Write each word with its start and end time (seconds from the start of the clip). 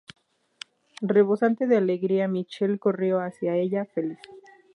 Rebosante 1.01 1.67
de 1.67 1.77
alegría, 1.77 2.27
Michelle 2.27 2.79
corrió 2.79 3.19
hacia 3.19 3.55
ella, 3.57 3.85
feliz. 3.85 4.17